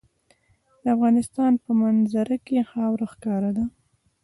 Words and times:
د 0.83 0.85
افغانستان 0.95 1.51
په 1.63 1.69
منظره 1.81 2.37
کې 2.45 2.67
خاوره 2.71 3.05
ښکاره 3.13 3.51
ده. 3.57 3.65